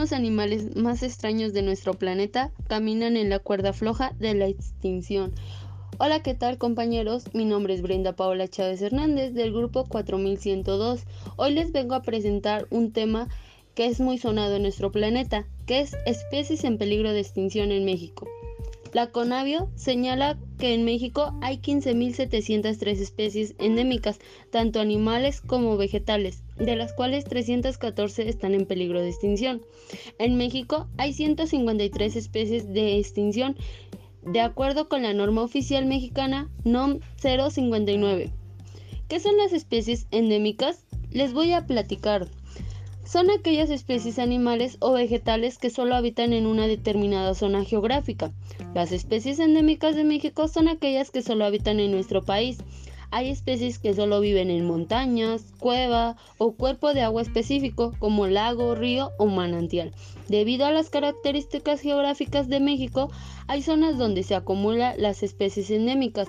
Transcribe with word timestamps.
algunos 0.00 0.18
animales 0.18 0.76
más 0.76 1.02
extraños 1.02 1.52
de 1.52 1.60
nuestro 1.60 1.92
planeta 1.92 2.52
caminan 2.68 3.18
en 3.18 3.28
la 3.28 3.38
cuerda 3.38 3.74
floja 3.74 4.14
de 4.18 4.32
la 4.32 4.46
extinción. 4.46 5.34
Hola, 5.98 6.22
¿qué 6.22 6.32
tal 6.32 6.56
compañeros? 6.56 7.24
Mi 7.34 7.44
nombre 7.44 7.74
es 7.74 7.82
Brenda 7.82 8.16
Paola 8.16 8.48
Chávez 8.48 8.80
Hernández 8.80 9.34
del 9.34 9.52
grupo 9.52 9.84
4102. 9.84 11.02
Hoy 11.36 11.52
les 11.52 11.72
vengo 11.72 11.94
a 11.94 12.00
presentar 12.00 12.66
un 12.70 12.94
tema 12.94 13.28
que 13.74 13.84
es 13.84 14.00
muy 14.00 14.16
sonado 14.16 14.56
en 14.56 14.62
nuestro 14.62 14.90
planeta, 14.90 15.44
que 15.66 15.80
es 15.80 15.94
especies 16.06 16.64
en 16.64 16.78
peligro 16.78 17.12
de 17.12 17.20
extinción 17.20 17.70
en 17.70 17.84
México. 17.84 18.26
La 18.92 19.12
Conavio 19.12 19.70
señala 19.76 20.36
que 20.58 20.74
en 20.74 20.84
México 20.84 21.32
hay 21.42 21.58
15.703 21.58 23.00
especies 23.00 23.54
endémicas, 23.58 24.18
tanto 24.50 24.80
animales 24.80 25.40
como 25.40 25.76
vegetales, 25.76 26.42
de 26.56 26.74
las 26.74 26.92
cuales 26.92 27.24
314 27.24 28.28
están 28.28 28.54
en 28.54 28.66
peligro 28.66 29.00
de 29.00 29.10
extinción. 29.10 29.62
En 30.18 30.36
México 30.36 30.88
hay 30.96 31.12
153 31.12 32.16
especies 32.16 32.72
de 32.72 32.98
extinción, 32.98 33.56
de 34.22 34.40
acuerdo 34.40 34.88
con 34.88 35.02
la 35.02 35.14
norma 35.14 35.42
oficial 35.42 35.86
mexicana 35.86 36.50
NOM 36.64 36.98
059. 37.16 38.32
¿Qué 39.06 39.20
son 39.20 39.36
las 39.36 39.52
especies 39.52 40.08
endémicas? 40.10 40.84
Les 41.12 41.32
voy 41.32 41.52
a 41.52 41.64
platicar 41.64 42.26
son 43.10 43.28
aquellas 43.28 43.70
especies 43.70 44.20
animales 44.20 44.76
o 44.78 44.92
vegetales 44.92 45.58
que 45.58 45.68
solo 45.68 45.96
habitan 45.96 46.32
en 46.32 46.46
una 46.46 46.68
determinada 46.68 47.34
zona 47.34 47.64
geográfica. 47.64 48.30
Las 48.72 48.92
especies 48.92 49.40
endémicas 49.40 49.96
de 49.96 50.04
México 50.04 50.46
son 50.46 50.68
aquellas 50.68 51.10
que 51.10 51.20
solo 51.20 51.44
habitan 51.44 51.80
en 51.80 51.90
nuestro 51.90 52.22
país. 52.22 52.58
Hay 53.10 53.28
especies 53.28 53.80
que 53.80 53.94
solo 53.94 54.20
viven 54.20 54.48
en 54.48 54.64
montañas, 54.64 55.42
cueva 55.58 56.16
o 56.38 56.52
cuerpo 56.52 56.94
de 56.94 57.02
agua 57.02 57.22
específico 57.22 57.92
como 57.98 58.28
lago, 58.28 58.76
río 58.76 59.10
o 59.18 59.26
manantial. 59.26 59.90
Debido 60.28 60.64
a 60.64 60.70
las 60.70 60.88
características 60.88 61.80
geográficas 61.80 62.48
de 62.48 62.60
México, 62.60 63.10
hay 63.48 63.62
zonas 63.62 63.98
donde 63.98 64.22
se 64.22 64.36
acumulan 64.36 64.94
las 65.02 65.24
especies 65.24 65.68
endémicas. 65.72 66.28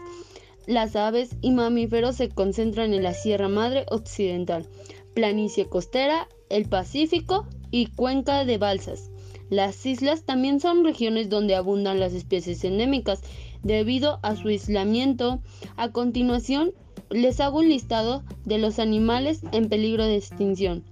Las 0.66 0.96
aves 0.96 1.36
y 1.42 1.52
mamíferos 1.52 2.16
se 2.16 2.30
concentran 2.30 2.96
en 2.96 3.04
la 3.04 3.14
Sierra 3.14 3.50
Madre 3.50 3.86
Occidental, 3.92 4.66
planicie 5.14 5.68
costera 5.68 6.28
el 6.52 6.68
Pacífico 6.68 7.48
y 7.72 7.88
Cuenca 7.88 8.46
de 8.46 8.58
Balsas. 8.58 9.10
Las 9.50 9.86
islas 9.86 10.24
también 10.24 10.60
son 10.60 10.84
regiones 10.84 11.30
donde 11.30 11.56
abundan 11.56 12.00
las 12.00 12.14
especies 12.14 12.64
endémicas 12.64 13.22
debido 13.64 14.20
a 14.24 14.36
su 14.36 14.48
aislamiento. 14.48 15.42
A 15.76 15.92
continuación, 15.92 16.74
les 17.10 17.40
hago 17.40 17.60
un 17.60 17.70
listado 17.70 18.24
de 18.46 18.58
los 18.58 18.80
animales 18.80 19.42
en 19.52 19.68
peligro 19.68 20.06
de 20.06 20.16
extinción. 20.16 20.84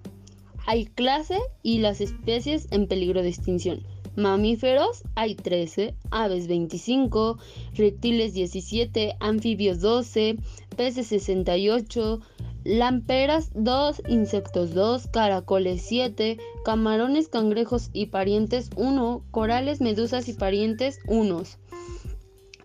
Hay 0.66 0.86
clase 0.86 1.40
y 1.64 1.80
las 1.80 2.02
especies 2.02 2.68
en 2.72 2.88
peligro 2.88 3.22
de 3.22 3.30
extinción. 3.30 3.84
Mamíferos 4.16 5.04
hay 5.16 5.36
13, 5.36 5.96
aves 6.12 6.48
25, 6.48 7.38
reptiles 7.76 8.34
17, 8.34 9.16
anfibios 9.22 9.80
12, 9.80 10.36
peces 10.76 11.08
68, 11.08 12.20
Lamperas 12.66 13.52
2, 13.54 14.02
insectos 14.10 14.74
2, 14.74 15.08
caracoles 15.08 15.82
7, 15.82 16.38
camarones, 16.66 17.30
cangrejos 17.30 17.90
y 17.94 18.08
parientes 18.08 18.70
1, 18.76 19.24
corales, 19.32 19.80
medusas 19.80 20.28
y 20.28 20.34
parientes 20.34 21.00
1. 21.08 21.44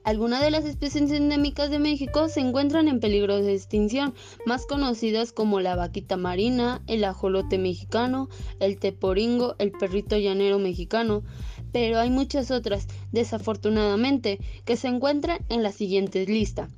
Algunas 0.03 0.42
de 0.42 0.51
las 0.51 0.64
especies 0.64 1.12
endémicas 1.12 1.70
de 1.70 1.78
México 1.78 2.28
se 2.28 2.41
encuentran 2.41 2.89
en 2.89 2.98
peligro 2.98 3.36
de 3.36 3.55
extinción, 3.55 4.14
más 4.45 4.67
conocidas 4.67 5.31
como 5.31 5.61
la 5.61 5.77
vaquita 5.77 6.17
marina, 6.17 6.83
el 6.89 7.05
ajolote 7.05 7.56
mexicano, 7.56 8.29
el 8.58 8.79
teporingo, 8.79 9.55
el 9.58 9.70
perrito 9.70 10.19
llanero 10.19 10.58
mexicano, 10.58 11.23
pero 11.70 12.01
hay 12.01 12.11
muchas 12.11 12.51
otras, 12.51 12.89
desafortunadamente, 13.13 14.41
que 14.64 14.77
se 14.77 14.89
encuentran 14.89 15.39
en 15.48 15.63
la 15.63 15.70
siguiente 15.70 16.27
lista. 16.27 16.68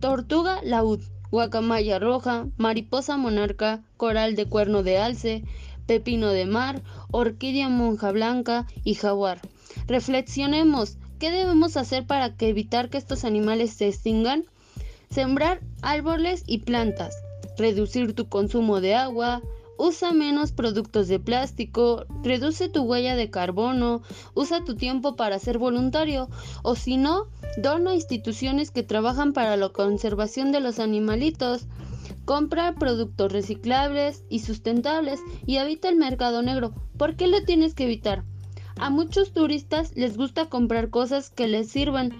Tortuga 0.00 0.60
laúd, 0.64 1.00
guacamaya 1.34 1.98
roja, 1.98 2.46
mariposa 2.58 3.16
monarca, 3.16 3.82
coral 3.96 4.36
de 4.36 4.46
cuerno 4.46 4.84
de 4.84 4.98
alce, 4.98 5.42
pepino 5.84 6.28
de 6.28 6.46
mar, 6.46 6.80
orquídea 7.10 7.68
monja 7.68 8.12
blanca 8.12 8.68
y 8.84 8.94
jaguar. 8.94 9.40
Reflexionemos, 9.88 10.96
¿qué 11.18 11.32
debemos 11.32 11.76
hacer 11.76 12.06
para 12.06 12.36
evitar 12.38 12.88
que 12.88 12.98
estos 12.98 13.24
animales 13.24 13.72
se 13.72 13.88
extingan? 13.88 14.44
Sembrar 15.10 15.60
árboles 15.82 16.44
y 16.46 16.58
plantas, 16.58 17.16
reducir 17.58 18.14
tu 18.14 18.28
consumo 18.28 18.80
de 18.80 18.94
agua, 18.94 19.42
Usa 19.76 20.12
menos 20.12 20.52
productos 20.52 21.08
de 21.08 21.18
plástico, 21.18 22.06
reduce 22.22 22.68
tu 22.68 22.82
huella 22.82 23.16
de 23.16 23.30
carbono, 23.30 24.02
usa 24.34 24.64
tu 24.64 24.76
tiempo 24.76 25.16
para 25.16 25.38
ser 25.38 25.58
voluntario 25.58 26.28
o 26.62 26.76
si 26.76 26.96
no, 26.96 27.26
dona 27.58 27.90
a 27.90 27.94
instituciones 27.94 28.70
que 28.70 28.82
trabajan 28.82 29.32
para 29.32 29.56
la 29.56 29.70
conservación 29.70 30.52
de 30.52 30.60
los 30.60 30.78
animalitos. 30.78 31.66
Compra 32.24 32.74
productos 32.76 33.32
reciclables 33.32 34.24
y 34.28 34.38
sustentables 34.38 35.20
y 35.46 35.56
evita 35.56 35.88
el 35.88 35.96
mercado 35.96 36.42
negro. 36.42 36.72
¿Por 36.96 37.16
qué 37.16 37.26
lo 37.26 37.42
tienes 37.44 37.74
que 37.74 37.84
evitar? 37.84 38.24
A 38.76 38.90
muchos 38.90 39.32
turistas 39.32 39.94
les 39.94 40.16
gusta 40.16 40.48
comprar 40.48 40.90
cosas 40.90 41.30
que 41.30 41.48
les 41.48 41.68
sirvan 41.68 42.12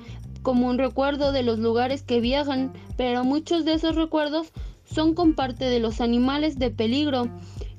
como 0.43 0.69
un 0.69 0.79
recuerdo 0.79 1.33
de 1.33 1.43
los 1.43 1.59
lugares 1.59 2.03
que 2.03 2.21
viajan, 2.21 2.73
pero 2.97 3.25
muchos 3.25 3.65
de 3.65 3.73
esos 3.73 3.97
recuerdos 3.97 4.53
son 4.95 5.15
con 5.15 5.35
parte 5.35 5.65
de 5.65 5.81
los 5.81 6.01
animales 6.01 6.59
de 6.59 6.71
peligro 6.71 7.29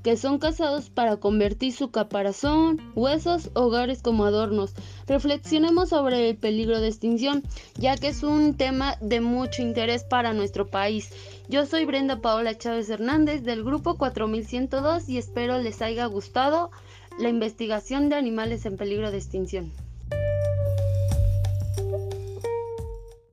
que 0.04 0.18
son 0.18 0.38
cazados 0.38 0.92
para 0.92 1.18
convertir 1.18 1.74
su 1.74 1.90
caparazón, 1.90 2.80
huesos, 2.94 3.50
hogares 3.56 4.04
como 4.04 4.26
adornos. 4.26 4.76
Reflexionemos 5.08 5.90
sobre 5.90 6.30
el 6.30 6.38
peligro 6.38 6.80
de 6.80 6.90
extinción, 6.90 7.42
ya 7.76 7.98
que 7.98 8.10
es 8.10 8.22
un 8.22 8.56
tema 8.56 8.98
de 9.02 9.20
mucho 9.20 9.64
interés 9.64 10.04
para 10.04 10.34
nuestro 10.34 10.68
país. 10.68 11.10
Yo 11.50 11.66
soy 11.66 11.86
Brenda 11.86 12.22
Paola 12.22 12.56
Chávez 12.56 12.88
Hernández 12.88 13.42
del 13.42 13.64
grupo 13.64 13.98
4102 13.98 15.10
y 15.10 15.18
espero 15.18 15.60
les 15.60 15.82
haya 15.82 16.06
gustado 16.06 16.70
la 17.18 17.30
investigación 17.30 18.10
de 18.10 18.16
animales 18.16 18.68
en 18.68 18.78
peligro 18.78 19.10
de 19.10 19.18
extinción. 19.18 19.72